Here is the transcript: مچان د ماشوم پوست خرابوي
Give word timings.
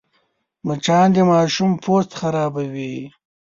مچان 0.65 1.07
د 1.15 1.17
ماشوم 1.31 1.71
پوست 1.83 2.11
خرابوي 2.19 2.95